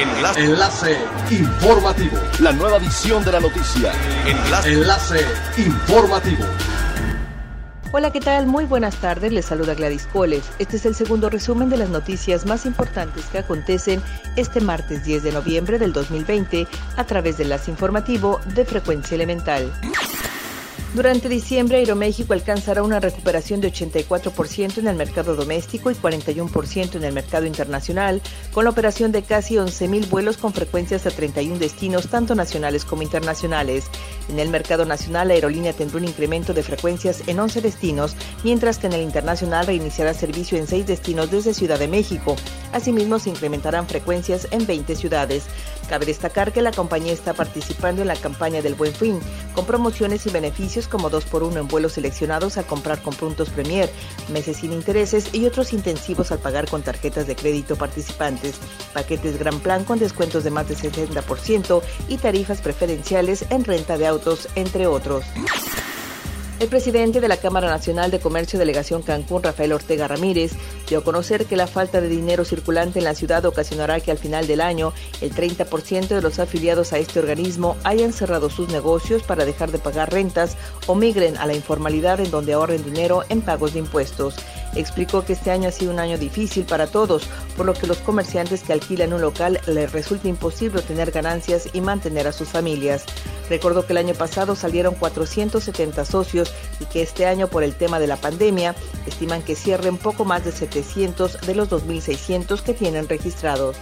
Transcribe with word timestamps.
Enlace. 0.00 0.40
Enlace 0.40 0.96
informativo. 1.30 2.16
La 2.40 2.52
nueva 2.52 2.78
edición 2.78 3.22
de 3.22 3.32
la 3.32 3.40
noticia. 3.40 3.92
Enlace. 4.26 4.72
Enlace 4.72 5.26
informativo. 5.58 6.42
Hola, 7.92 8.10
¿qué 8.10 8.20
tal? 8.20 8.46
Muy 8.46 8.64
buenas 8.64 8.96
tardes. 8.96 9.30
Les 9.30 9.44
saluda 9.44 9.74
Gladys 9.74 10.06
Coles. 10.06 10.48
Este 10.58 10.78
es 10.78 10.86
el 10.86 10.94
segundo 10.94 11.28
resumen 11.28 11.68
de 11.68 11.76
las 11.76 11.90
noticias 11.90 12.46
más 12.46 12.64
importantes 12.64 13.26
que 13.26 13.38
acontecen 13.38 14.00
este 14.36 14.62
martes 14.62 15.04
10 15.04 15.22
de 15.22 15.32
noviembre 15.32 15.78
del 15.78 15.92
2020 15.92 16.66
a 16.96 17.04
través 17.04 17.36
de 17.36 17.42
Enlace 17.42 17.70
Informativo 17.70 18.40
de 18.54 18.64
Frecuencia 18.64 19.16
Elemental. 19.16 19.70
Durante 20.92 21.28
diciembre, 21.28 21.78
Aeroméxico 21.78 22.32
alcanzará 22.32 22.82
una 22.82 22.98
recuperación 22.98 23.60
de 23.60 23.72
84% 23.72 24.78
en 24.78 24.88
el 24.88 24.96
mercado 24.96 25.36
doméstico 25.36 25.88
y 25.88 25.94
41% 25.94 26.96
en 26.96 27.04
el 27.04 27.12
mercado 27.12 27.46
internacional, 27.46 28.20
con 28.52 28.64
la 28.64 28.70
operación 28.70 29.12
de 29.12 29.22
casi 29.22 29.54
11.000 29.54 30.10
vuelos 30.10 30.36
con 30.36 30.52
frecuencias 30.52 31.06
a 31.06 31.12
31 31.12 31.60
destinos, 31.60 32.08
tanto 32.08 32.34
nacionales 32.34 32.84
como 32.84 33.02
internacionales. 33.02 33.84
En 34.28 34.40
el 34.40 34.48
mercado 34.48 34.84
nacional, 34.84 35.28
la 35.28 35.34
aerolínea 35.34 35.72
tendrá 35.72 35.98
un 35.98 36.08
incremento 36.08 36.54
de 36.54 36.64
frecuencias 36.64 37.22
en 37.28 37.38
11 37.38 37.60
destinos, 37.60 38.16
mientras 38.42 38.78
que 38.78 38.88
en 38.88 38.94
el 38.94 39.02
internacional 39.02 39.68
reiniciará 39.68 40.12
servicio 40.12 40.58
en 40.58 40.66
6 40.66 40.88
destinos 40.88 41.30
desde 41.30 41.54
Ciudad 41.54 41.78
de 41.78 41.86
México. 41.86 42.34
Asimismo, 42.72 43.20
se 43.20 43.30
incrementarán 43.30 43.86
frecuencias 43.86 44.48
en 44.50 44.66
20 44.66 44.96
ciudades. 44.96 45.44
Cabe 45.90 46.06
destacar 46.06 46.52
que 46.52 46.62
la 46.62 46.70
compañía 46.70 47.12
está 47.12 47.34
participando 47.34 48.02
en 48.02 48.06
la 48.06 48.14
campaña 48.14 48.62
del 48.62 48.76
Buen 48.76 48.94
Fin, 48.94 49.18
con 49.56 49.66
promociones 49.66 50.24
y 50.24 50.30
beneficios 50.30 50.86
como 50.86 51.10
2x1 51.10 51.58
en 51.58 51.66
vuelos 51.66 51.94
seleccionados 51.94 52.58
a 52.58 52.62
comprar 52.62 53.02
con 53.02 53.12
puntos 53.12 53.50
Premier, 53.50 53.90
meses 54.32 54.58
sin 54.58 54.72
intereses 54.72 55.34
y 55.34 55.46
otros 55.46 55.72
intensivos 55.72 56.30
al 56.30 56.38
pagar 56.38 56.70
con 56.70 56.82
tarjetas 56.82 57.26
de 57.26 57.34
crédito 57.34 57.74
participantes, 57.74 58.60
paquetes 58.94 59.36
Gran 59.36 59.58
Plan 59.58 59.82
con 59.82 59.98
descuentos 59.98 60.44
de 60.44 60.52
más 60.52 60.68
de 60.68 60.76
70% 60.76 61.82
y 62.06 62.18
tarifas 62.18 62.60
preferenciales 62.60 63.44
en 63.50 63.64
renta 63.64 63.98
de 63.98 64.06
autos, 64.06 64.48
entre 64.54 64.86
otros. 64.86 65.24
El 66.60 66.68
presidente 66.68 67.22
de 67.22 67.28
la 67.28 67.38
Cámara 67.38 67.70
Nacional 67.70 68.10
de 68.10 68.20
Comercio 68.20 68.58
Delegación 68.58 69.00
Cancún, 69.00 69.42
Rafael 69.42 69.72
Ortega 69.72 70.06
Ramírez, 70.06 70.52
dio 70.86 70.98
a 70.98 71.02
conocer 71.02 71.46
que 71.46 71.56
la 71.56 71.66
falta 71.66 72.02
de 72.02 72.08
dinero 72.10 72.44
circulante 72.44 72.98
en 72.98 73.06
la 73.06 73.14
ciudad 73.14 73.46
ocasionará 73.46 73.98
que 74.00 74.10
al 74.10 74.18
final 74.18 74.46
del 74.46 74.60
año 74.60 74.92
el 75.22 75.34
30% 75.34 76.08
de 76.08 76.20
los 76.20 76.38
afiliados 76.38 76.92
a 76.92 76.98
este 76.98 77.18
organismo 77.18 77.78
hayan 77.82 78.12
cerrado 78.12 78.50
sus 78.50 78.68
negocios 78.68 79.22
para 79.22 79.46
dejar 79.46 79.72
de 79.72 79.78
pagar 79.78 80.12
rentas 80.12 80.58
o 80.86 80.94
migren 80.94 81.38
a 81.38 81.46
la 81.46 81.54
informalidad 81.54 82.20
en 82.20 82.30
donde 82.30 82.52
ahorren 82.52 82.84
dinero 82.84 83.24
en 83.30 83.40
pagos 83.40 83.72
de 83.72 83.78
impuestos. 83.78 84.36
Explicó 84.74 85.24
que 85.24 85.32
este 85.32 85.50
año 85.50 85.68
ha 85.68 85.72
sido 85.72 85.92
un 85.92 85.98
año 85.98 86.18
difícil 86.18 86.64
para 86.64 86.86
todos, 86.86 87.24
por 87.56 87.66
lo 87.66 87.74
que 87.74 87.86
los 87.86 87.98
comerciantes 87.98 88.62
que 88.62 88.72
alquilan 88.72 89.12
un 89.12 89.20
local 89.20 89.60
les 89.66 89.90
resulta 89.90 90.28
imposible 90.28 90.80
obtener 90.80 91.10
ganancias 91.10 91.68
y 91.72 91.80
mantener 91.80 92.26
a 92.26 92.32
sus 92.32 92.48
familias. 92.48 93.04
Recordó 93.48 93.84
que 93.84 93.92
el 93.92 93.98
año 93.98 94.14
pasado 94.14 94.54
salieron 94.54 94.94
470 94.94 96.04
socios 96.04 96.52
y 96.78 96.84
que 96.84 97.02
este 97.02 97.26
año 97.26 97.48
por 97.48 97.64
el 97.64 97.74
tema 97.74 97.98
de 97.98 98.06
la 98.06 98.16
pandemia 98.16 98.76
estiman 99.06 99.42
que 99.42 99.56
cierren 99.56 99.96
poco 99.96 100.24
más 100.24 100.44
de 100.44 100.52
700 100.52 101.40
de 101.40 101.54
los 101.54 101.68
2.600 101.68 102.62
que 102.62 102.74
tienen 102.74 103.08
registrados. 103.08 103.76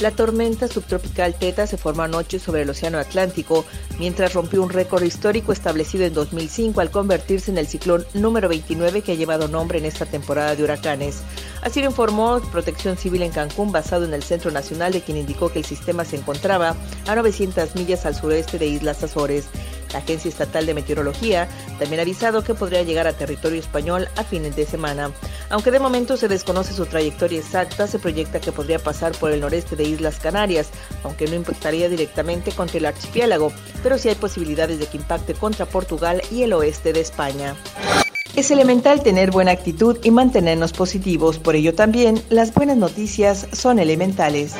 La 0.00 0.10
tormenta 0.10 0.66
subtropical 0.66 1.34
Teta 1.34 1.66
se 1.66 1.76
formó 1.76 2.02
anoche 2.02 2.38
sobre 2.38 2.62
el 2.62 2.70
Océano 2.70 2.96
Atlántico, 2.96 3.66
mientras 3.98 4.32
rompió 4.32 4.62
un 4.62 4.70
récord 4.70 5.02
histórico 5.02 5.52
establecido 5.52 6.06
en 6.06 6.14
2005 6.14 6.80
al 6.80 6.90
convertirse 6.90 7.50
en 7.50 7.58
el 7.58 7.66
ciclón 7.66 8.06
número 8.14 8.48
29 8.48 9.02
que 9.02 9.12
ha 9.12 9.16
llevado 9.16 9.46
nombre 9.46 9.78
en 9.78 9.84
esta 9.84 10.06
temporada 10.06 10.56
de 10.56 10.64
huracanes. 10.64 11.20
Así 11.60 11.80
lo 11.80 11.88
informó 11.88 12.40
Protección 12.50 12.96
Civil 12.96 13.20
en 13.20 13.30
Cancún, 13.30 13.72
basado 13.72 14.06
en 14.06 14.14
el 14.14 14.22
Centro 14.22 14.50
Nacional, 14.50 14.94
de 14.94 15.02
quien 15.02 15.18
indicó 15.18 15.52
que 15.52 15.58
el 15.58 15.66
sistema 15.66 16.06
se 16.06 16.16
encontraba 16.16 16.76
a 17.06 17.14
900 17.14 17.76
millas 17.76 18.06
al 18.06 18.14
sureste 18.14 18.58
de 18.58 18.68
Islas 18.68 19.02
Azores. 19.02 19.48
La 19.92 19.98
Agencia 19.98 20.28
Estatal 20.28 20.66
de 20.66 20.74
Meteorología 20.74 21.48
también 21.78 21.98
ha 21.98 22.02
avisado 22.02 22.44
que 22.44 22.54
podría 22.54 22.82
llegar 22.84 23.06
a 23.06 23.12
territorio 23.12 23.58
español 23.58 24.08
a 24.16 24.24
fines 24.24 24.56
de 24.56 24.64
semana. 24.64 25.10
Aunque 25.50 25.72
de 25.72 25.80
momento 25.80 26.16
se 26.16 26.28
desconoce 26.28 26.72
su 26.72 26.86
trayectoria 26.86 27.40
exacta, 27.40 27.88
se 27.88 27.98
proyecta 27.98 28.40
que 28.40 28.52
podría 28.52 28.78
pasar 28.78 29.12
por 29.12 29.32
el 29.32 29.40
noreste 29.40 29.74
de 29.74 29.82
Islas 29.82 30.20
Canarias, 30.20 30.70
aunque 31.02 31.26
no 31.26 31.34
impactaría 31.34 31.88
directamente 31.88 32.52
contra 32.52 32.78
el 32.78 32.86
archipiélago, 32.86 33.52
pero 33.82 33.98
sí 33.98 34.08
hay 34.08 34.14
posibilidades 34.14 34.78
de 34.78 34.86
que 34.86 34.96
impacte 34.96 35.34
contra 35.34 35.66
Portugal 35.66 36.22
y 36.30 36.44
el 36.44 36.52
oeste 36.52 36.92
de 36.92 37.00
España. 37.00 37.56
Es 38.36 38.52
elemental 38.52 39.02
tener 39.02 39.32
buena 39.32 39.50
actitud 39.50 39.98
y 40.04 40.12
mantenernos 40.12 40.72
positivos, 40.72 41.38
por 41.38 41.56
ello 41.56 41.74
también 41.74 42.22
las 42.30 42.54
buenas 42.54 42.76
noticias 42.76 43.48
son 43.52 43.80
elementales. 43.80 44.54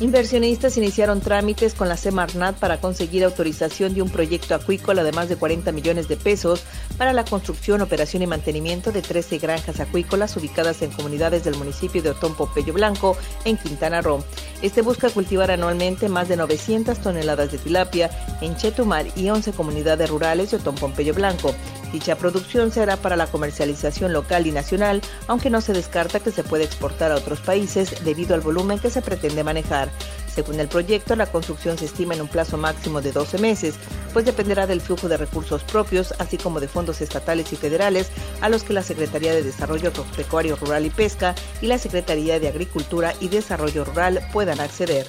Inversionistas 0.00 0.76
iniciaron 0.76 1.20
trámites 1.20 1.74
con 1.74 1.88
la 1.88 1.96
Semarnat 1.96 2.56
para 2.56 2.80
conseguir 2.80 3.24
autorización 3.24 3.94
de 3.94 4.02
un 4.02 4.10
proyecto 4.10 4.54
acuícola 4.54 5.02
de 5.02 5.10
más 5.10 5.28
de 5.28 5.34
40 5.34 5.72
millones 5.72 6.06
de 6.06 6.16
pesos 6.16 6.62
para 6.96 7.12
la 7.12 7.24
construcción, 7.24 7.82
operación 7.82 8.22
y 8.22 8.28
mantenimiento 8.28 8.92
de 8.92 9.02
13 9.02 9.38
granjas 9.38 9.80
acuícolas 9.80 10.36
ubicadas 10.36 10.82
en 10.82 10.92
comunidades 10.92 11.42
del 11.42 11.56
municipio 11.56 12.00
de 12.00 12.10
Otón 12.10 12.36
Pompeyo 12.36 12.72
Blanco, 12.72 13.16
en 13.44 13.56
Quintana 13.56 14.00
Roo. 14.00 14.22
Este 14.60 14.82
busca 14.82 15.08
cultivar 15.08 15.52
anualmente 15.52 16.08
más 16.08 16.28
de 16.28 16.36
900 16.36 16.98
toneladas 16.98 17.52
de 17.52 17.58
tilapia 17.58 18.10
en 18.40 18.56
Chetumal 18.56 19.12
y 19.14 19.28
11 19.30 19.52
comunidades 19.52 20.10
rurales 20.10 20.50
de 20.50 20.56
Otón 20.56 20.74
Pompeyo 20.74 21.14
Blanco. 21.14 21.54
Dicha 21.92 22.16
producción 22.16 22.72
se 22.72 22.82
hará 22.82 22.96
para 22.96 23.16
la 23.16 23.28
comercialización 23.28 24.12
local 24.12 24.48
y 24.48 24.50
nacional, 24.50 25.00
aunque 25.28 25.48
no 25.48 25.60
se 25.60 25.72
descarta 25.72 26.18
que 26.18 26.32
se 26.32 26.42
pueda 26.42 26.64
exportar 26.64 27.12
a 27.12 27.16
otros 27.16 27.40
países 27.40 28.04
debido 28.04 28.34
al 28.34 28.40
volumen 28.40 28.80
que 28.80 28.90
se 28.90 29.00
pretende 29.00 29.44
manejar. 29.44 29.90
Según 30.38 30.60
el 30.60 30.68
proyecto, 30.68 31.16
la 31.16 31.26
construcción 31.26 31.76
se 31.78 31.86
estima 31.86 32.14
en 32.14 32.20
un 32.20 32.28
plazo 32.28 32.56
máximo 32.56 33.00
de 33.00 33.10
12 33.10 33.38
meses, 33.38 33.74
pues 34.12 34.24
dependerá 34.24 34.68
del 34.68 34.80
flujo 34.80 35.08
de 35.08 35.16
recursos 35.16 35.64
propios, 35.64 36.14
así 36.20 36.38
como 36.38 36.60
de 36.60 36.68
fondos 36.68 37.00
estatales 37.00 37.52
y 37.52 37.56
federales, 37.56 38.12
a 38.40 38.48
los 38.48 38.62
que 38.62 38.72
la 38.72 38.84
Secretaría 38.84 39.34
de 39.34 39.42
Desarrollo 39.42 39.88
Agropecuario 39.88 40.54
Rural 40.54 40.86
y 40.86 40.90
Pesca 40.90 41.34
y 41.60 41.66
la 41.66 41.76
Secretaría 41.76 42.38
de 42.38 42.46
Agricultura 42.46 43.14
y 43.18 43.26
Desarrollo 43.26 43.84
Rural 43.84 44.20
puedan 44.32 44.60
acceder. 44.60 45.08